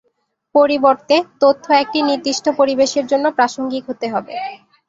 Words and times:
পরিবর্তে, 0.55 1.15
তথ্য 1.41 1.65
একটি 1.83 1.99
নির্দিষ্ট 2.09 2.45
পরিবেশের 2.59 3.05
জন্য 3.11 3.25
প্রাসঙ্গিক 3.37 3.83
হতে 3.89 4.07
হবে। 4.13 4.33